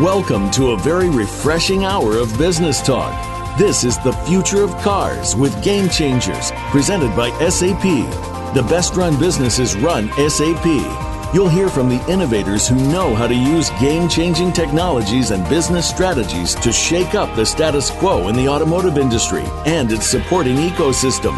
Welcome 0.00 0.50
to 0.50 0.72
a 0.72 0.76
very 0.76 1.08
refreshing 1.08 1.84
hour 1.84 2.16
of 2.16 2.36
business 2.36 2.82
talk. 2.82 3.14
This 3.56 3.84
is 3.84 3.96
the 3.98 4.12
future 4.26 4.64
of 4.64 4.76
cars 4.78 5.36
with 5.36 5.62
Game 5.62 5.88
Changers, 5.88 6.50
presented 6.72 7.14
by 7.14 7.30
SAP. 7.48 7.84
The 8.54 8.66
best 8.68 8.96
run 8.96 9.16
businesses 9.20 9.76
run 9.76 10.08
SAP. 10.28 10.64
You'll 11.32 11.48
hear 11.48 11.68
from 11.68 11.88
the 11.88 12.04
innovators 12.10 12.66
who 12.66 12.74
know 12.74 13.14
how 13.14 13.28
to 13.28 13.34
use 13.36 13.70
game 13.78 14.08
changing 14.08 14.52
technologies 14.52 15.30
and 15.30 15.48
business 15.48 15.88
strategies 15.88 16.56
to 16.56 16.72
shake 16.72 17.14
up 17.14 17.36
the 17.36 17.46
status 17.46 17.90
quo 17.90 18.26
in 18.26 18.34
the 18.34 18.48
automotive 18.48 18.98
industry 18.98 19.44
and 19.64 19.92
its 19.92 20.08
supporting 20.08 20.56
ecosystem, 20.56 21.36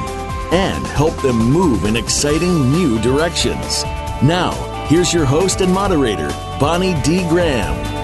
and 0.50 0.86
help 0.86 1.14
them 1.20 1.36
move 1.36 1.84
in 1.84 1.94
exciting 1.94 2.72
new 2.72 2.98
directions. 3.02 3.84
Now, 4.22 4.52
here's 4.86 5.12
your 5.12 5.26
host 5.26 5.60
and 5.60 5.74
moderator, 5.74 6.30
Bonnie 6.58 6.98
D. 7.02 7.28
Graham. 7.28 7.95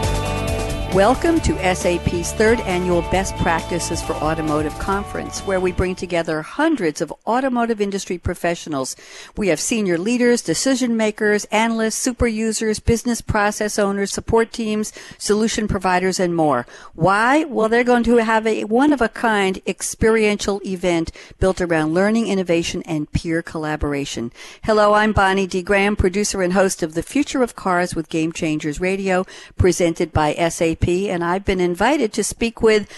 Welcome 0.95 1.41
to 1.41 1.75
SAP's 1.75 2.33
third 2.33 2.61
annual 2.61 3.01
Best 3.11 3.35
Practices 3.37 4.03
for 4.03 4.13
Automotive 4.17 4.79
Conference, 4.79 5.41
where 5.41 5.59
we 5.59 5.73
bring 5.73 5.95
together 5.95 6.43
hundreds 6.43 7.01
of 7.01 7.11
automotive 7.27 7.81
industry 7.81 8.19
professionals. 8.19 8.95
We 9.35 9.49
have 9.49 9.59
senior 9.59 9.97
leaders, 9.97 10.43
decision 10.43 10.95
makers, 10.95 11.47
analysts, 11.47 11.95
super 11.95 12.27
users, 12.27 12.79
business 12.79 13.23
process 13.23 13.79
owners, 13.79 14.13
support 14.13 14.53
teams, 14.53 14.93
solution 15.17 15.67
providers, 15.67 16.21
and 16.21 16.37
more. 16.37 16.67
Why? 16.95 17.45
Well, 17.45 17.71
they're 17.71 17.85
going 17.85 18.05
to 18.05 18.17
have 18.17 18.47
a 18.47 18.65
one 18.65 18.93
of 18.93 19.01
a 19.01 19.09
kind 19.09 19.63
experiential 19.67 20.61
event 20.63 21.11
built 21.41 21.63
around 21.63 21.95
learning, 21.95 22.29
innovation, 22.29 22.83
and 22.83 23.11
peer 23.11 23.41
collaboration. 23.41 24.31
Hello, 24.65 24.93
I'm 24.93 25.15
Bonnie 25.15 25.47
D. 25.47 25.63
Graham, 25.63 25.97
producer 25.97 26.43
and 26.43 26.53
host 26.53 26.83
of 26.83 26.93
The 26.93 27.03
Future 27.03 27.43
of 27.43 27.57
Cars 27.57 27.95
with 27.95 28.11
Game 28.11 28.31
Changers 28.31 28.79
Radio, 28.79 29.25
presented 29.57 30.13
by 30.13 30.35
SAP 30.35 30.82
and 30.89 31.23
I've 31.23 31.45
been 31.45 31.61
invited 31.61 32.13
to 32.15 32.25
speak 32.25 32.61
with 32.61 32.91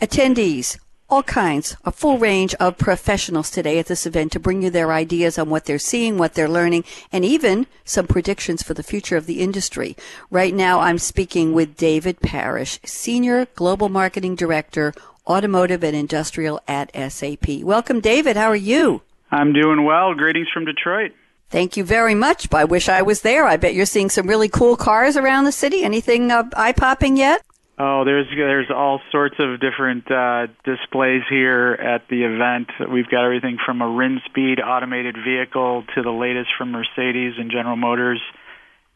attendees, 0.00 0.78
all 1.08 1.22
kinds, 1.22 1.76
a 1.84 1.92
full 1.92 2.18
range 2.18 2.54
of 2.56 2.78
professionals 2.78 3.50
today 3.50 3.78
at 3.78 3.86
this 3.86 4.06
event 4.06 4.32
to 4.32 4.40
bring 4.40 4.62
you 4.62 4.70
their 4.70 4.92
ideas 4.92 5.38
on 5.38 5.50
what 5.50 5.64
they're 5.64 5.78
seeing, 5.78 6.18
what 6.18 6.34
they're 6.34 6.48
learning, 6.48 6.84
and 7.12 7.24
even 7.24 7.66
some 7.84 8.06
predictions 8.06 8.62
for 8.62 8.74
the 8.74 8.82
future 8.82 9.16
of 9.16 9.26
the 9.26 9.40
industry. 9.40 9.96
Right 10.30 10.54
now, 10.54 10.80
I'm 10.80 10.98
speaking 10.98 11.52
with 11.52 11.76
David 11.76 12.20
Parrish, 12.20 12.78
Senior 12.84 13.46
Global 13.54 13.88
Marketing 13.88 14.34
Director, 14.34 14.92
Automotive 15.26 15.82
and 15.82 15.96
Industrial 15.96 16.60
at 16.68 16.90
SAP. 16.94 17.62
Welcome, 17.62 18.00
David. 18.00 18.36
How 18.36 18.48
are 18.48 18.56
you? 18.56 19.02
I'm 19.30 19.52
doing 19.52 19.84
well. 19.84 20.14
Greetings 20.14 20.48
from 20.52 20.64
Detroit. 20.64 21.12
Thank 21.48 21.76
you 21.76 21.84
very 21.84 22.14
much. 22.14 22.52
I 22.52 22.64
wish 22.64 22.88
I 22.88 23.02
was 23.02 23.22
there. 23.22 23.46
I 23.46 23.56
bet 23.56 23.74
you're 23.74 23.86
seeing 23.86 24.10
some 24.10 24.26
really 24.26 24.48
cool 24.48 24.76
cars 24.76 25.16
around 25.16 25.44
the 25.44 25.52
city. 25.52 25.84
Anything 25.84 26.30
uh, 26.30 26.44
eye 26.56 26.72
popping 26.72 27.16
yet? 27.16 27.42
Oh, 27.78 28.04
there's 28.04 28.26
there's 28.34 28.70
all 28.74 29.00
sorts 29.12 29.36
of 29.38 29.60
different 29.60 30.10
uh, 30.10 30.46
displays 30.64 31.22
here 31.28 31.72
at 31.74 32.08
the 32.08 32.24
event. 32.24 32.70
We've 32.90 33.08
got 33.08 33.24
everything 33.24 33.58
from 33.64 33.82
a 33.82 33.84
Rinspeed 33.84 34.64
automated 34.64 35.16
vehicle 35.22 35.84
to 35.94 36.02
the 36.02 36.10
latest 36.10 36.48
from 36.56 36.72
Mercedes 36.72 37.34
and 37.38 37.50
General 37.50 37.76
Motors. 37.76 38.20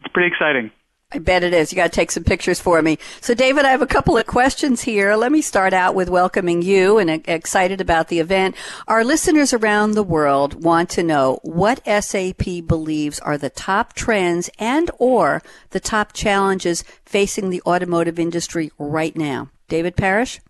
It's 0.01 0.13
pretty 0.13 0.29
exciting. 0.33 0.71
I 1.13 1.19
bet 1.19 1.43
it 1.43 1.53
is. 1.53 1.73
You 1.73 1.77
got 1.77 1.85
to 1.85 1.97
take 1.97 2.13
some 2.13 2.23
pictures 2.23 2.61
for 2.61 2.81
me. 2.83 2.99
So, 3.21 3.35
David, 3.35 3.65
I 3.65 3.71
have 3.71 3.83
a 3.83 3.87
couple 3.87 4.17
of 4.17 4.27
questions 4.27 4.83
here. 4.83 5.17
Let 5.17 5.33
me 5.33 5.43
start 5.43 5.73
out 5.73 5.97
with 5.97 6.09
welcoming 6.09 6.63
you 6.63 6.99
and 6.99 7.11
excited 7.29 7.81
about 7.81 8.09
the 8.09 8.21
event. 8.21 8.55
Our 8.87 9.03
listeners 9.03 9.53
around 9.53 9.93
the 9.93 10.05
world 10.05 10.63
want 10.63 10.89
to 10.91 11.03
know 11.03 11.41
what 11.43 11.85
SAP 11.85 12.65
believes 12.67 13.19
are 13.19 13.37
the 13.37 13.51
top 13.51 13.95
trends 13.95 14.51
and 14.59 14.89
or 14.99 15.43
the 15.71 15.81
top 15.81 16.13
challenges 16.13 16.85
facing 17.05 17.51
the 17.51 17.63
automotive 17.67 18.19
industry 18.19 18.71
right 18.79 19.17
now. 19.17 19.51
David 19.67 19.97
Parrish? 19.97 20.41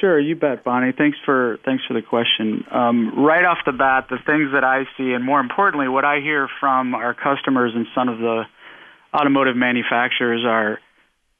Sure, 0.00 0.18
you 0.18 0.34
bet, 0.34 0.64
Bonnie. 0.64 0.92
Thanks 0.96 1.18
for 1.26 1.58
thanks 1.64 1.84
for 1.86 1.94
the 1.94 2.02
question. 2.02 2.64
Um, 2.70 3.22
right 3.22 3.44
off 3.44 3.58
the 3.66 3.72
bat, 3.72 4.06
the 4.08 4.18
things 4.24 4.52
that 4.52 4.64
I 4.64 4.84
see, 4.96 5.12
and 5.12 5.24
more 5.24 5.40
importantly, 5.40 5.88
what 5.88 6.04
I 6.04 6.20
hear 6.20 6.48
from 6.58 6.94
our 6.94 7.12
customers 7.12 7.72
and 7.74 7.86
some 7.94 8.08
of 8.08 8.18
the 8.18 8.44
automotive 9.14 9.56
manufacturers 9.56 10.44
are 10.46 10.78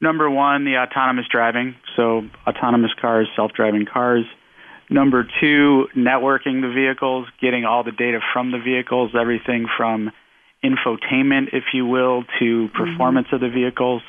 number 0.00 0.28
one, 0.28 0.64
the 0.64 0.76
autonomous 0.76 1.26
driving, 1.30 1.76
so 1.96 2.22
autonomous 2.46 2.92
cars, 3.00 3.28
self 3.36 3.52
driving 3.52 3.86
cars. 3.86 4.24
Number 4.92 5.24
two, 5.40 5.86
networking 5.96 6.62
the 6.62 6.72
vehicles, 6.74 7.28
getting 7.40 7.64
all 7.64 7.84
the 7.84 7.92
data 7.92 8.18
from 8.32 8.50
the 8.50 8.58
vehicles, 8.58 9.12
everything 9.18 9.66
from 9.76 10.10
infotainment, 10.64 11.54
if 11.54 11.64
you 11.72 11.86
will, 11.86 12.24
to 12.40 12.68
mm-hmm. 12.68 12.76
performance 12.76 13.28
mm-hmm. 13.28 13.36
of 13.36 13.40
the 13.40 13.50
vehicles. 13.50 14.02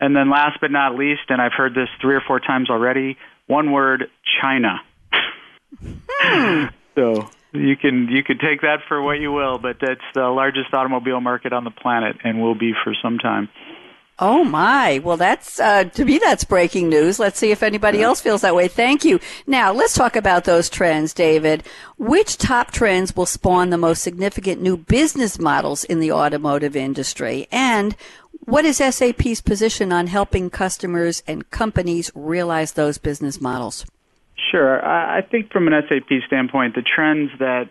And 0.00 0.14
then 0.14 0.30
last 0.30 0.58
but 0.60 0.72
not 0.72 0.96
least, 0.96 1.22
and 1.28 1.40
I've 1.40 1.52
heard 1.52 1.74
this 1.74 1.88
three 2.00 2.16
or 2.16 2.20
four 2.26 2.40
times 2.40 2.68
already, 2.68 3.16
one 3.46 3.70
word, 3.70 4.10
China. 4.40 4.80
Hmm. 5.80 6.64
so 6.94 7.30
you 7.54 7.76
can 7.76 8.08
you 8.08 8.22
can 8.22 8.38
take 8.38 8.62
that 8.62 8.78
for 8.88 9.00
what 9.00 9.20
you 9.20 9.32
will, 9.32 9.58
but 9.58 9.76
that's 9.80 10.00
the 10.14 10.28
largest 10.28 10.74
automobile 10.74 11.20
market 11.20 11.52
on 11.52 11.64
the 11.64 11.70
planet 11.70 12.16
and 12.24 12.42
will 12.42 12.54
be 12.54 12.72
for 12.84 12.94
some 13.02 13.18
time. 13.18 13.48
Oh 14.18 14.44
my! 14.44 15.00
Well, 15.02 15.16
that's 15.16 15.58
uh, 15.58 15.84
to 15.84 16.04
me 16.04 16.18
that's 16.18 16.44
breaking 16.44 16.88
news. 16.88 17.18
Let's 17.18 17.38
see 17.38 17.50
if 17.50 17.64
anybody 17.64 18.00
else 18.02 18.20
feels 18.20 18.42
that 18.42 18.54
way. 18.54 18.68
Thank 18.68 19.04
you. 19.04 19.18
Now 19.46 19.72
let's 19.72 19.94
talk 19.94 20.14
about 20.14 20.44
those 20.44 20.68
trends, 20.68 21.12
David. 21.12 21.64
Which 21.96 22.38
top 22.38 22.70
trends 22.70 23.16
will 23.16 23.26
spawn 23.26 23.70
the 23.70 23.78
most 23.78 24.02
significant 24.02 24.60
new 24.60 24.76
business 24.76 25.38
models 25.38 25.82
in 25.84 25.98
the 25.98 26.12
automotive 26.12 26.76
industry, 26.76 27.48
and 27.50 27.96
what 28.44 28.64
is 28.64 28.76
SAP's 28.76 29.40
position 29.40 29.90
on 29.90 30.06
helping 30.06 30.50
customers 30.50 31.22
and 31.26 31.50
companies 31.50 32.12
realize 32.14 32.72
those 32.72 32.98
business 32.98 33.40
models? 33.40 33.86
Sure. 34.54 34.86
I 34.86 35.22
think 35.22 35.50
from 35.50 35.66
an 35.66 35.82
SAP 35.88 36.22
standpoint, 36.28 36.76
the 36.76 36.82
trends 36.82 37.32
that 37.40 37.70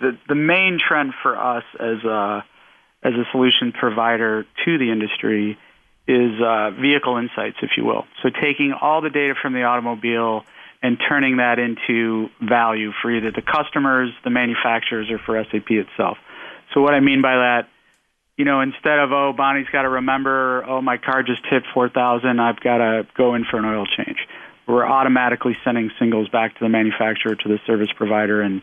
the 0.00 0.16
the 0.26 0.34
main 0.34 0.78
trend 0.80 1.12
for 1.22 1.36
us 1.36 1.64
as 1.78 2.02
a 2.02 2.42
as 3.02 3.12
a 3.12 3.24
solution 3.30 3.72
provider 3.72 4.46
to 4.64 4.78
the 4.78 4.90
industry 4.90 5.58
is 6.08 6.40
uh, 6.40 6.70
vehicle 6.70 7.18
insights, 7.18 7.58
if 7.60 7.72
you 7.76 7.84
will. 7.84 8.06
So 8.22 8.30
taking 8.30 8.72
all 8.72 9.02
the 9.02 9.10
data 9.10 9.34
from 9.34 9.52
the 9.52 9.64
automobile 9.64 10.46
and 10.82 10.96
turning 11.06 11.36
that 11.36 11.58
into 11.58 12.30
value 12.40 12.92
for 13.02 13.10
either 13.10 13.30
the 13.30 13.42
customers, 13.42 14.10
the 14.24 14.30
manufacturers, 14.30 15.10
or 15.10 15.18
for 15.18 15.44
SAP 15.44 15.70
itself. 15.72 16.16
So 16.72 16.80
what 16.80 16.94
I 16.94 17.00
mean 17.00 17.20
by 17.20 17.34
that, 17.34 17.68
you 18.38 18.46
know, 18.46 18.62
instead 18.62 18.98
of 18.98 19.12
oh 19.12 19.34
Bonnie's 19.36 19.68
got 19.70 19.82
to 19.82 19.90
remember 19.90 20.64
oh 20.66 20.80
my 20.80 20.96
car 20.96 21.22
just 21.22 21.44
hit 21.50 21.64
four 21.74 21.90
thousand, 21.90 22.40
I've 22.40 22.60
got 22.60 22.78
to 22.78 23.06
go 23.14 23.34
in 23.34 23.44
for 23.44 23.58
an 23.58 23.66
oil 23.66 23.84
change 23.84 24.16
we're 24.66 24.86
automatically 24.86 25.56
sending 25.64 25.90
singles 25.98 26.28
back 26.28 26.54
to 26.54 26.64
the 26.64 26.68
manufacturer 26.68 27.34
to 27.34 27.48
the 27.48 27.58
service 27.66 27.90
provider 27.96 28.40
and 28.40 28.62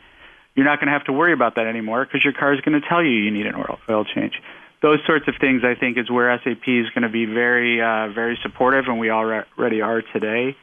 you're 0.55 0.65
not 0.65 0.79
going 0.79 0.87
to 0.87 0.93
have 0.93 1.05
to 1.05 1.13
worry 1.13 1.33
about 1.33 1.55
that 1.55 1.67
anymore 1.67 2.05
because 2.05 2.23
your 2.23 2.33
car 2.33 2.53
is 2.53 2.61
going 2.61 2.79
to 2.79 2.87
tell 2.87 3.03
you 3.03 3.11
you 3.11 3.31
need 3.31 3.45
an 3.45 3.55
oil, 3.55 4.05
change. 4.05 4.33
Those 4.81 4.99
sorts 5.05 5.27
of 5.27 5.35
things, 5.39 5.61
I 5.63 5.75
think, 5.75 5.97
is 5.97 6.09
where 6.09 6.35
SAP 6.43 6.67
is 6.67 6.89
going 6.89 7.03
to 7.03 7.09
be 7.09 7.25
very, 7.25 7.81
uh, 7.81 8.09
very 8.09 8.37
supportive, 8.41 8.85
and 8.87 8.99
we 8.99 9.11
already 9.11 9.81
are 9.81 10.01
today. 10.01 10.57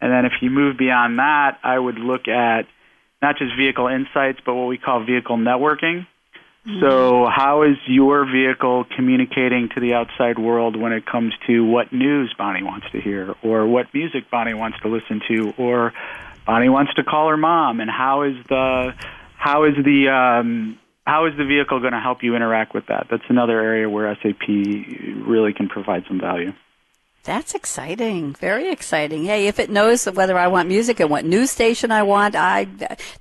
And 0.00 0.12
then 0.12 0.24
if 0.26 0.32
you 0.40 0.50
move 0.50 0.78
beyond 0.78 1.18
that, 1.18 1.58
I 1.62 1.78
would 1.78 1.98
look 1.98 2.28
at 2.28 2.66
not 3.20 3.36
just 3.36 3.56
vehicle 3.56 3.88
insights, 3.88 4.38
but 4.46 4.54
what 4.54 4.68
we 4.68 4.78
call 4.78 5.04
vehicle 5.04 5.36
networking. 5.36 6.06
So, 6.80 7.26
how 7.26 7.62
is 7.64 7.76
your 7.86 8.24
vehicle 8.24 8.86
communicating 8.96 9.68
to 9.74 9.80
the 9.80 9.92
outside 9.92 10.38
world 10.38 10.76
when 10.76 10.92
it 10.92 11.04
comes 11.04 11.34
to 11.46 11.62
what 11.62 11.92
news 11.92 12.34
Bonnie 12.38 12.62
wants 12.62 12.86
to 12.92 13.00
hear, 13.02 13.34
or 13.42 13.66
what 13.66 13.92
music 13.92 14.30
Bonnie 14.30 14.54
wants 14.54 14.80
to 14.80 14.88
listen 14.88 15.20
to, 15.28 15.52
or 15.58 15.92
Bonnie 16.46 16.70
wants 16.70 16.94
to 16.94 17.04
call 17.04 17.28
her 17.28 17.36
mom? 17.36 17.80
And 17.80 17.90
how 17.90 18.22
is 18.22 18.36
the 18.48 18.94
how 19.36 19.64
is 19.64 19.74
the 19.84 20.08
um, 20.08 20.78
how 21.06 21.26
is 21.26 21.36
the 21.36 21.44
vehicle 21.44 21.80
going 21.80 21.92
to 21.92 22.00
help 22.00 22.22
you 22.22 22.34
interact 22.34 22.72
with 22.72 22.86
that? 22.86 23.08
That's 23.10 23.24
another 23.28 23.60
area 23.60 23.90
where 23.90 24.16
SAP 24.22 24.48
really 24.48 25.52
can 25.52 25.68
provide 25.68 26.04
some 26.08 26.18
value. 26.18 26.54
That's 27.24 27.54
exciting. 27.54 28.34
Very 28.34 28.70
exciting. 28.70 29.24
Hey, 29.24 29.46
if 29.46 29.58
it 29.58 29.70
knows 29.70 30.04
whether 30.04 30.36
I 30.38 30.46
want 30.48 30.68
music 30.68 31.00
and 31.00 31.08
what 31.08 31.24
news 31.24 31.50
station 31.50 31.90
I 31.90 32.02
want, 32.02 32.36
I 32.36 32.66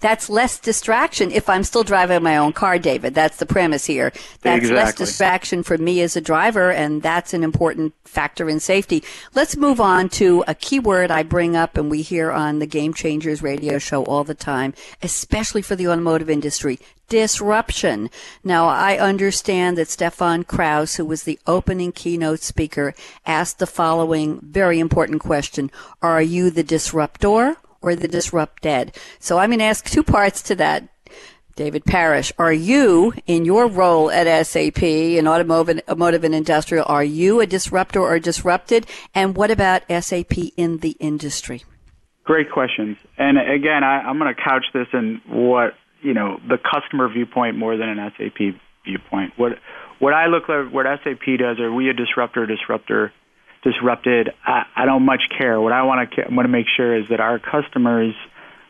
that's 0.01 0.29
less 0.29 0.59
distraction 0.59 1.31
if 1.31 1.47
I'm 1.47 1.63
still 1.63 1.85
driving 1.85 2.21
my 2.21 2.35
own 2.35 2.51
car, 2.51 2.77
David. 2.77 3.15
That's 3.15 3.37
the 3.37 3.45
premise 3.45 3.85
here. 3.85 4.11
That's 4.41 4.57
exactly. 4.57 4.75
less 4.75 4.95
distraction 4.95 5.63
for 5.63 5.77
me 5.77 6.01
as 6.01 6.17
a 6.17 6.21
driver 6.21 6.69
and 6.69 7.01
that's 7.01 7.33
an 7.33 7.45
important 7.45 7.93
factor 8.03 8.49
in 8.49 8.59
safety. 8.59 9.05
Let's 9.35 9.55
move 9.55 9.79
on 9.79 10.09
to 10.09 10.43
a 10.49 10.53
keyword 10.53 11.09
I 11.09 11.23
bring 11.23 11.55
up 11.55 11.77
and 11.77 11.89
we 11.89 12.01
hear 12.01 12.29
on 12.29 12.59
the 12.59 12.67
Game 12.67 12.93
Changers 12.93 13.41
radio 13.41 13.79
show 13.79 14.03
all 14.03 14.25
the 14.25 14.35
time, 14.35 14.73
especially 15.01 15.61
for 15.61 15.77
the 15.77 15.87
automotive 15.87 16.29
industry 16.29 16.77
disruption. 17.09 18.09
Now, 18.43 18.67
I 18.67 18.97
understand 18.97 19.77
that 19.77 19.89
Stefan 19.89 20.43
Krause, 20.43 20.95
who 20.95 21.05
was 21.05 21.23
the 21.23 21.39
opening 21.45 21.91
keynote 21.91 22.39
speaker, 22.39 22.93
asked 23.25 23.59
the 23.59 23.67
following 23.67 24.39
very 24.41 24.79
important 24.79 25.21
question. 25.21 25.71
Are 26.01 26.21
you 26.21 26.49
the 26.49 26.63
disruptor 26.63 27.57
or 27.81 27.95
the 27.95 28.07
disrupted? 28.07 28.95
So 29.19 29.37
I'm 29.37 29.49
going 29.49 29.59
to 29.59 29.65
ask 29.65 29.85
two 29.85 30.03
parts 30.03 30.41
to 30.43 30.55
that. 30.55 30.89
David 31.55 31.85
Parrish, 31.85 32.33
are 32.39 32.51
you, 32.51 33.13
in 33.27 33.45
your 33.45 33.67
role 33.67 34.09
at 34.09 34.47
SAP 34.47 34.81
in 34.81 35.27
automotive, 35.27 35.81
automotive 35.87 36.23
and 36.23 36.33
industrial, 36.33 36.83
are 36.87 37.03
you 37.03 37.41
a 37.41 37.45
disruptor 37.45 37.99
or 37.99 38.17
disrupted? 38.17 38.87
And 39.13 39.35
what 39.37 39.51
about 39.51 39.83
SAP 39.87 40.33
in 40.57 40.79
the 40.79 40.95
industry? 40.99 41.63
Great 42.23 42.49
questions. 42.49 42.97
And 43.19 43.37
again, 43.37 43.83
I, 43.83 43.99
I'm 43.99 44.17
going 44.17 44.33
to 44.33 44.41
couch 44.41 44.65
this 44.73 44.87
in 44.93 45.21
what, 45.27 45.73
you 46.03 46.13
know, 46.13 46.39
the 46.47 46.57
customer 46.57 47.07
viewpoint 47.07 47.57
more 47.57 47.77
than 47.77 47.89
an 47.89 48.11
SAP 48.17 48.59
viewpoint. 48.85 49.33
What, 49.37 49.53
what 49.99 50.13
I 50.13 50.27
look 50.27 50.49
at, 50.49 50.71
what 50.71 50.85
SAP 51.03 51.39
does, 51.39 51.59
are 51.59 51.71
we 51.71 51.89
a 51.89 51.93
disruptor, 51.93 52.45
disruptor, 52.45 53.11
disrupted? 53.63 54.29
I, 54.45 54.65
I 54.75 54.85
don't 54.85 55.03
much 55.05 55.23
care. 55.37 55.59
What 55.59 55.73
I 55.73 55.83
want 55.83 56.11
to, 56.11 56.23
want 56.29 56.45
to 56.45 56.51
make 56.51 56.67
sure 56.75 56.95
is 56.95 57.09
that 57.09 57.19
our 57.19 57.39
customers 57.39 58.13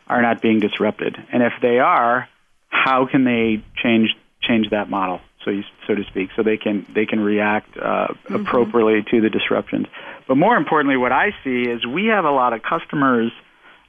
are 0.06 0.22
not 0.22 0.40
being 0.40 0.60
disrupted. 0.60 1.16
And 1.32 1.42
if 1.42 1.52
they 1.60 1.78
are, 1.78 2.28
how 2.68 3.06
can 3.06 3.24
they 3.24 3.62
change 3.82 4.10
change 4.46 4.70
that 4.70 4.90
model, 4.90 5.20
so 5.44 5.50
you, 5.50 5.62
so 5.86 5.94
to 5.94 6.04
speak, 6.04 6.30
so 6.36 6.42
they 6.42 6.56
can 6.56 6.86
they 6.94 7.06
can 7.06 7.20
react 7.20 7.76
uh, 7.76 7.80
mm-hmm. 7.80 8.34
appropriately 8.34 9.02
to 9.10 9.20
the 9.20 9.30
disruptions. 9.30 9.86
But 10.28 10.36
more 10.36 10.56
importantly, 10.56 10.96
what 10.96 11.12
I 11.12 11.30
see 11.42 11.62
is 11.62 11.86
we 11.86 12.06
have 12.06 12.24
a 12.24 12.30
lot 12.30 12.52
of 12.52 12.62
customers, 12.62 13.32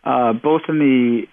uh, 0.04 0.34
both 0.34 0.64
in 0.70 0.80
the 0.80 1.28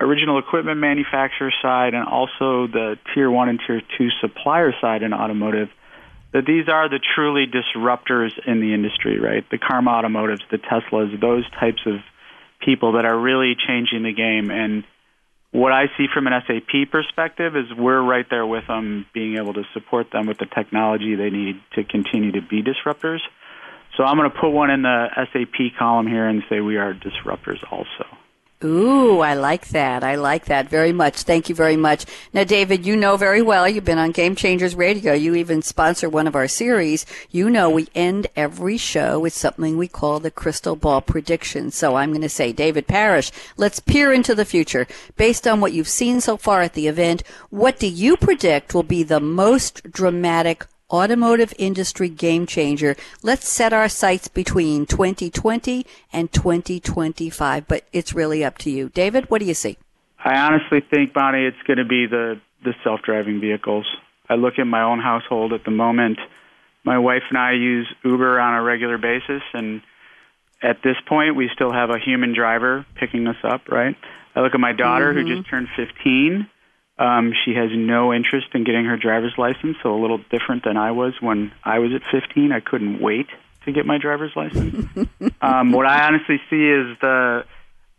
original 0.00 0.38
equipment 0.38 0.78
manufacturer 0.78 1.52
side 1.62 1.94
and 1.94 2.06
also 2.06 2.66
the 2.66 2.96
tier 3.14 3.30
one 3.30 3.48
and 3.48 3.60
tier 3.66 3.80
two 3.98 4.08
supplier 4.20 4.72
side 4.80 5.02
in 5.02 5.12
automotive. 5.12 5.68
That 6.32 6.44
these 6.44 6.68
are 6.68 6.88
the 6.88 7.00
truly 7.14 7.46
disruptors 7.46 8.30
in 8.46 8.60
the 8.60 8.74
industry, 8.74 9.18
right? 9.18 9.48
The 9.50 9.58
Karma 9.58 9.90
Automotives, 9.92 10.42
the 10.50 10.58
Teslas, 10.58 11.18
those 11.18 11.48
types 11.58 11.80
of 11.86 12.00
people 12.60 12.92
that 12.92 13.04
are 13.04 13.18
really 13.18 13.54
changing 13.66 14.02
the 14.02 14.12
game 14.12 14.50
and 14.50 14.84
what 15.56 15.72
I 15.72 15.86
see 15.96 16.06
from 16.12 16.26
an 16.26 16.34
SAP 16.46 16.90
perspective 16.90 17.56
is 17.56 17.64
we're 17.76 18.02
right 18.02 18.26
there 18.28 18.44
with 18.44 18.66
them, 18.66 19.06
being 19.14 19.38
able 19.38 19.54
to 19.54 19.62
support 19.72 20.10
them 20.10 20.26
with 20.26 20.38
the 20.38 20.44
technology 20.44 21.14
they 21.14 21.30
need 21.30 21.60
to 21.76 21.84
continue 21.84 22.32
to 22.32 22.42
be 22.42 22.62
disruptors. 22.62 23.20
So 23.96 24.04
I'm 24.04 24.18
going 24.18 24.30
to 24.30 24.38
put 24.38 24.50
one 24.50 24.70
in 24.70 24.82
the 24.82 25.06
SAP 25.32 25.78
column 25.78 26.06
here 26.06 26.28
and 26.28 26.42
say 26.50 26.60
we 26.60 26.76
are 26.76 26.92
disruptors 26.92 27.60
also. 27.70 28.06
Ooh, 28.66 29.20
I 29.20 29.34
like 29.34 29.68
that. 29.68 30.02
I 30.02 30.16
like 30.16 30.46
that 30.46 30.68
very 30.68 30.92
much. 30.92 31.22
Thank 31.22 31.48
you 31.48 31.54
very 31.54 31.76
much. 31.76 32.06
Now, 32.32 32.44
David, 32.44 32.84
you 32.84 32.96
know 32.96 33.16
very 33.16 33.42
well, 33.42 33.68
you've 33.68 33.84
been 33.84 33.98
on 33.98 34.12
Game 34.12 34.34
Changers 34.34 34.74
Radio. 34.74 35.12
You 35.12 35.34
even 35.34 35.62
sponsor 35.62 36.08
one 36.08 36.26
of 36.26 36.36
our 36.36 36.48
series. 36.48 37.06
You 37.30 37.50
know 37.50 37.70
we 37.70 37.88
end 37.94 38.26
every 38.36 38.76
show 38.76 39.20
with 39.20 39.32
something 39.32 39.76
we 39.76 39.88
call 39.88 40.20
the 40.20 40.30
crystal 40.30 40.76
ball 40.76 41.00
prediction. 41.00 41.70
So 41.70 41.96
I'm 41.96 42.10
going 42.10 42.20
to 42.22 42.28
say, 42.28 42.52
David 42.52 42.86
Parrish, 42.86 43.32
let's 43.56 43.80
peer 43.80 44.12
into 44.12 44.34
the 44.34 44.44
future. 44.44 44.86
Based 45.16 45.46
on 45.46 45.60
what 45.60 45.72
you've 45.72 45.88
seen 45.88 46.20
so 46.20 46.36
far 46.36 46.62
at 46.62 46.74
the 46.74 46.88
event, 46.88 47.22
what 47.50 47.78
do 47.78 47.86
you 47.86 48.16
predict 48.16 48.74
will 48.74 48.82
be 48.82 49.02
the 49.02 49.20
most 49.20 49.90
dramatic 49.90 50.66
automotive 50.90 51.52
industry 51.58 52.08
game 52.08 52.46
changer. 52.46 52.96
Let's 53.22 53.48
set 53.48 53.72
our 53.72 53.88
sights 53.88 54.28
between 54.28 54.86
2020 54.86 55.86
and 56.12 56.32
2025, 56.32 57.68
but 57.68 57.84
it's 57.92 58.14
really 58.14 58.44
up 58.44 58.58
to 58.58 58.70
you. 58.70 58.88
David, 58.90 59.30
what 59.30 59.40
do 59.40 59.46
you 59.46 59.54
see? 59.54 59.78
I 60.24 60.36
honestly 60.38 60.80
think, 60.80 61.12
Bonnie, 61.12 61.44
it's 61.44 61.62
going 61.66 61.78
to 61.78 61.84
be 61.84 62.06
the, 62.06 62.40
the 62.64 62.74
self 62.82 63.02
driving 63.02 63.40
vehicles. 63.40 63.86
I 64.28 64.34
look 64.34 64.54
at 64.58 64.66
my 64.66 64.82
own 64.82 65.00
household 65.00 65.52
at 65.52 65.64
the 65.64 65.70
moment. 65.70 66.18
My 66.84 66.98
wife 66.98 67.22
and 67.30 67.38
I 67.38 67.52
use 67.52 67.86
Uber 68.04 68.40
on 68.40 68.54
a 68.54 68.62
regular 68.62 68.98
basis, 68.98 69.42
and 69.54 69.82
at 70.62 70.78
this 70.82 70.96
point, 71.06 71.36
we 71.36 71.50
still 71.54 71.72
have 71.72 71.90
a 71.90 71.98
human 71.98 72.34
driver 72.34 72.86
picking 72.94 73.26
us 73.26 73.36
up, 73.44 73.68
right? 73.68 73.96
I 74.34 74.40
look 74.40 74.54
at 74.54 74.60
my 74.60 74.72
daughter 74.72 75.12
mm-hmm. 75.12 75.28
who 75.28 75.36
just 75.36 75.50
turned 75.50 75.68
15 75.76 76.48
um, 76.98 77.32
she 77.44 77.54
has 77.54 77.70
no 77.72 78.12
interest 78.12 78.48
in 78.54 78.64
getting 78.64 78.86
her 78.86 78.96
driver's 78.96 79.34
license, 79.36 79.76
so 79.82 79.94
a 79.94 80.00
little 80.00 80.18
different 80.30 80.64
than 80.64 80.76
I 80.76 80.92
was 80.92 81.14
when 81.20 81.52
I 81.62 81.78
was 81.78 81.92
at 81.92 82.02
15. 82.10 82.52
I 82.52 82.60
couldn't 82.60 83.00
wait 83.00 83.26
to 83.66 83.72
get 83.72 83.84
my 83.84 83.98
driver's 83.98 84.34
license. 84.34 84.86
um, 85.42 85.72
what 85.72 85.86
I 85.86 86.06
honestly 86.06 86.40
see 86.48 86.64
is 86.64 86.96
the 87.00 87.44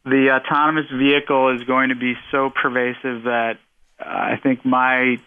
the 0.03 0.31
autonomous 0.31 0.89
vehicle 0.89 1.53
is 1.55 1.63
going 1.63 1.89
to 1.89 1.95
be 1.95 2.13
so 2.31 2.49
pervasive 2.49 3.23
that 3.23 3.57
uh, 3.99 4.05
I 4.05 4.39
think 4.41 4.65
my 4.65 5.17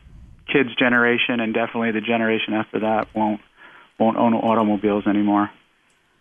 kids' 0.51 0.75
generation 0.75 1.39
and 1.39 1.53
definitely 1.53 1.93
the 1.93 2.01
generation 2.01 2.55
after 2.55 2.81
that 2.81 3.15
won't 3.15 3.41
won't 3.99 4.17
own 4.17 4.35
automobiles 4.35 5.07
anymore. 5.07 5.51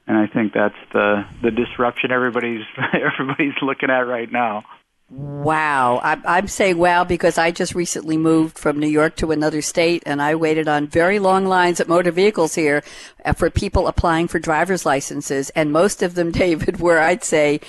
And 0.06 0.18
I 0.18 0.28
think 0.28 0.54
that's 0.54 0.76
the 0.92 1.26
the 1.42 1.52
disruption 1.52 2.12
everybody's 2.12 2.66
everybody's 2.94 3.60
looking 3.62 3.90
at 3.90 4.08
right 4.08 4.32
now. 4.32 4.66
Wow. 5.12 6.00
I'm, 6.04 6.22
I'm 6.26 6.48
saying 6.48 6.78
wow 6.78 7.04
because 7.04 7.40
I 7.40 7.50
just 7.50 7.74
recently 7.74 8.16
moved 8.16 8.60
from 8.60 8.78
New 8.78 8.88
York 8.88 9.16
to 9.18 9.32
another 9.32 9.62
state 9.62 10.04
and 10.06 10.22
I 10.22 10.36
waited 10.36 10.68
on 10.68 10.86
very 10.86 11.18
long 11.18 11.46
lines 11.46 11.80
at 11.80 11.88
motor 11.88 12.12
vehicles 12.12 12.54
here 12.54 12.84
uh, 13.26 13.34
for 13.34 13.50
people 13.50 13.88
applying 13.88 14.28
for 14.28 14.38
driver's 14.38 14.86
licenses. 14.86 15.50
And 15.52 15.72
most 15.72 16.04
of 16.04 16.14
them, 16.14 16.32
David, 16.40 16.80
were, 16.80 17.00
I'd 17.00 17.24
say, 17.24 17.60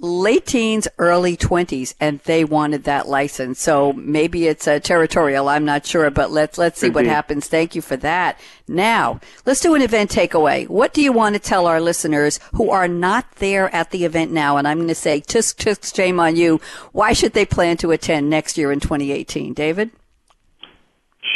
late 0.00 0.46
teens, 0.46 0.88
early 0.98 1.36
20s, 1.36 1.94
and 2.00 2.20
they 2.20 2.44
wanted 2.44 2.84
that 2.84 3.08
license. 3.08 3.60
So 3.60 3.92
maybe 3.92 4.46
it's 4.46 4.66
a 4.66 4.80
territorial. 4.80 5.48
I'm 5.48 5.64
not 5.64 5.86
sure, 5.86 6.10
but 6.10 6.30
let's 6.30 6.58
let's 6.58 6.80
see 6.80 6.90
what 6.90 7.06
happens. 7.06 7.46
Thank 7.46 7.74
you 7.74 7.82
for 7.82 7.96
that. 7.98 8.40
Now, 8.66 9.20
let's 9.46 9.60
do 9.60 9.74
an 9.74 9.82
event 9.82 10.10
takeaway. 10.10 10.68
What 10.68 10.94
do 10.94 11.02
you 11.02 11.12
want 11.12 11.34
to 11.34 11.40
tell 11.40 11.66
our 11.66 11.80
listeners 11.80 12.40
who 12.54 12.70
are 12.70 12.88
not 12.88 13.30
there 13.36 13.74
at 13.74 13.90
the 13.90 14.04
event 14.04 14.32
now? 14.32 14.56
And 14.56 14.66
I'm 14.66 14.78
going 14.78 14.88
to 14.88 14.94
say, 14.94 15.20
tisk 15.20 15.56
tisk, 15.56 15.94
shame 15.94 16.20
on 16.20 16.36
you. 16.36 16.60
Why 16.92 17.12
should 17.12 17.32
they 17.32 17.44
plan 17.44 17.76
to 17.78 17.90
attend 17.90 18.30
next 18.30 18.56
year 18.56 18.72
in 18.72 18.80
2018, 18.80 19.54
David? 19.54 19.90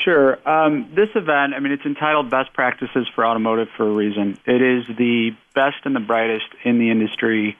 Sure. 0.05 0.39
Um, 0.49 0.91
this 0.95 1.11
event, 1.15 1.55
I 1.55 1.61
mean, 1.61 1.73
it's 1.73 1.85
entitled 1.85 2.31
Best 2.31 2.53
Practices 2.53 3.07
for 3.15 3.25
Automotive 3.25 3.69
for 3.77 3.87
a 3.87 3.91
reason. 3.91 4.39
It 4.47 4.63
is 4.63 4.85
the 4.97 5.31
best 5.55 5.77
and 5.85 5.95
the 5.95 6.01
brightest 6.01 6.47
in 6.63 6.79
the 6.79 6.91
industry 6.91 7.57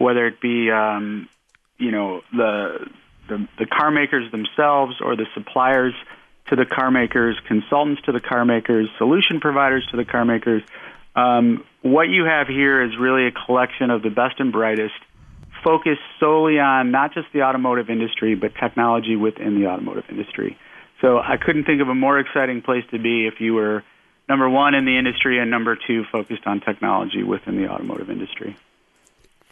whether 0.00 0.26
it 0.26 0.40
be 0.40 0.70
um, 0.70 1.28
you 1.78 1.92
know 1.92 2.22
the, 2.32 2.86
the 3.28 3.46
the 3.58 3.66
car 3.66 3.90
makers 3.90 4.30
themselves 4.32 4.94
or 5.00 5.14
the 5.14 5.26
suppliers 5.34 5.94
to 6.48 6.56
the 6.56 6.64
car 6.64 6.90
makers, 6.90 7.38
consultants 7.46 8.02
to 8.02 8.12
the 8.12 8.20
car 8.20 8.44
makers, 8.44 8.88
solution 8.98 9.40
providers 9.40 9.86
to 9.90 9.96
the 9.96 10.04
car 10.04 10.24
makers. 10.24 10.62
Um, 11.14 11.64
what 11.82 12.08
you 12.08 12.24
have 12.24 12.48
here 12.48 12.82
is 12.82 12.96
really 12.98 13.26
a 13.26 13.30
collection 13.30 13.90
of 13.90 14.02
the 14.02 14.10
best 14.10 14.40
and 14.40 14.50
brightest, 14.50 14.94
focused 15.62 16.00
solely 16.18 16.58
on 16.58 16.90
not 16.90 17.12
just 17.12 17.28
the 17.32 17.42
automotive 17.42 17.90
industry, 17.90 18.34
but 18.34 18.54
technology 18.54 19.16
within 19.16 19.60
the 19.60 19.68
automotive 19.68 20.04
industry. 20.08 20.56
So 21.02 21.18
I 21.18 21.36
couldn't 21.36 21.64
think 21.64 21.82
of 21.82 21.88
a 21.88 21.94
more 21.94 22.18
exciting 22.18 22.62
place 22.62 22.84
to 22.90 22.98
be 22.98 23.26
if 23.26 23.40
you 23.40 23.54
were 23.54 23.84
number 24.28 24.48
one 24.48 24.74
in 24.74 24.86
the 24.86 24.96
industry 24.96 25.38
and 25.38 25.50
number 25.50 25.76
two 25.86 26.04
focused 26.10 26.46
on 26.46 26.60
technology 26.60 27.22
within 27.22 27.56
the 27.56 27.68
automotive 27.68 28.10
industry. 28.10 28.56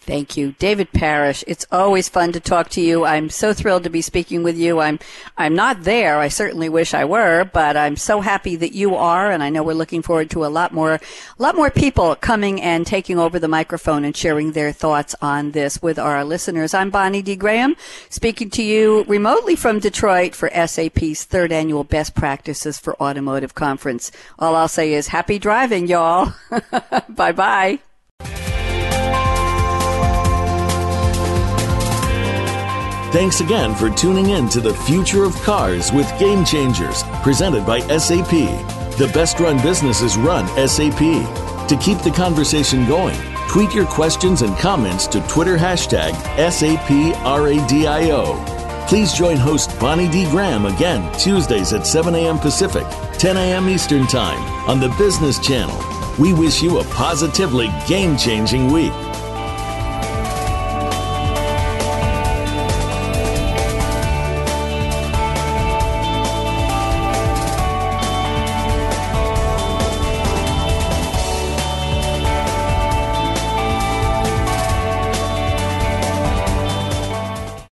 Thank 0.01 0.39
you, 0.39 0.53
David 0.59 0.91
Parrish. 0.93 1.45
It's 1.47 1.67
always 1.71 2.09
fun 2.09 2.33
to 2.33 2.41
talk 2.41 2.71
to 2.71 2.81
you. 2.81 3.05
I'm 3.05 3.29
so 3.29 3.53
thrilled 3.53 3.85
to 3.85 3.91
be 3.91 4.01
speaking 4.01 4.43
with 4.43 4.57
you. 4.57 4.81
I'm 4.81 4.99
I'm 5.37 5.55
not 5.55 5.85
there. 5.85 6.19
I 6.19 6.29
certainly 6.29 6.71
wish 6.71 6.95
I 6.95 7.05
were, 7.05 7.45
but 7.45 7.77
I'm 7.77 7.97
so 7.97 8.23
happy 8.23 8.57
that 8.57 8.73
you 8.73 8.95
are, 8.95 9.31
and 9.31 9.43
I 9.43 9.51
know 9.51 9.63
we're 9.63 9.75
looking 9.75 10.01
forward 10.01 10.31
to 10.31 10.47
a 10.47 10.49
lot 10.49 10.73
more 10.73 10.95
a 10.95 11.01
lot 11.43 11.57
more 11.57 11.71
people 11.71 12.15
coming 12.15 12.59
and 12.61 12.87
taking 12.87 13.19
over 13.19 13.39
the 13.39 13.49
microphone 13.49 14.03
and 14.05 14.17
sharing 14.17 14.53
their 14.53 14.73
thoughts 14.73 15.15
on 15.21 15.51
this 15.51 15.83
with 15.83 15.99
our 15.99 16.25
listeners. 16.25 16.73
I'm 16.73 16.89
Bonnie 16.89 17.21
D. 17.21 17.37
Graham, 17.37 17.77
speaking 18.09 18.49
to 18.51 18.63
you 18.63 19.05
remotely 19.05 19.57
from 19.57 19.79
Detroit 19.79 20.35
for 20.35 20.49
SAP's 20.51 21.25
third 21.25 21.53
annual 21.53 21.85
Best 21.85 22.15
Practices 22.15 22.79
for 22.79 23.01
Automotive 23.03 23.55
Conference. 23.55 24.11
All 24.39 24.55
I'll 24.55 24.69
say 24.69 24.95
is 24.95 25.09
happy 25.09 25.39
driving, 25.39 25.87
y'all. 25.87 26.33
bye 27.11 27.33
bye. 27.33 27.81
Thanks 33.11 33.41
again 33.41 33.75
for 33.75 33.89
tuning 33.89 34.29
in 34.29 34.51
to 34.51 34.61
the 34.61 34.75
Future 34.75 35.25
of 35.25 35.35
Cars 35.37 35.91
with 35.91 36.07
Game 36.19 36.45
Changers, 36.45 37.03
presented 37.23 37.65
by 37.65 37.81
SAP. 37.81 38.29
The 38.99 39.11
best 39.15 39.41
run 39.41 39.63
businesses 39.63 40.19
run 40.19 40.47
SAP. 40.69 40.99
To 40.99 41.79
keep 41.81 41.97
the 42.01 42.11
conversation 42.15 42.87
going, 42.87 43.19
tweet 43.49 43.73
your 43.73 43.87
questions 43.87 44.43
and 44.43 44.55
comments 44.59 45.07
to 45.07 45.27
Twitter 45.27 45.57
hashtag 45.57 46.13
SAPRADIO. 46.37 47.27
Please 48.89 49.15
join 49.15 49.39
host 49.39 49.81
Bonnie 49.81 50.11
D. 50.11 50.29
Graham 50.31 50.67
again 50.67 51.11
Tuesdays 51.19 51.73
at 51.73 51.87
7 51.87 52.15
a.m. 52.15 52.39
Pacific, 52.39 52.85
10 53.15 53.39
a.m. 53.39 53.71
Eastern 53.71 54.07
Time 54.07 54.43
on 54.69 54.81
the 54.81 54.95
Business 54.99 55.39
Channel. 55.39 55.83
We 56.19 56.35
wish 56.35 56.61
you 56.63 56.81
a 56.81 56.85
positively 56.85 57.71
game 57.87 58.19
changing 58.19 58.71
week. 58.71 58.93